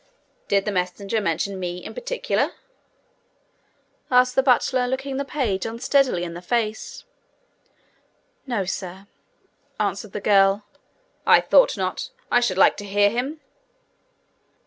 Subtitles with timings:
[0.47, 2.53] 'Did the messenger mention me in particular?'
[4.09, 7.03] asked the butler, looking the page unsteadily in the face.
[8.47, 9.05] 'No, sir,'
[9.79, 10.65] answered the girl.
[11.27, 12.09] 'I thought not!
[12.31, 13.41] I should like to hear him!'